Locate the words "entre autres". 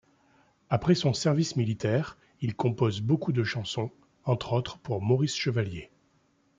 4.23-4.79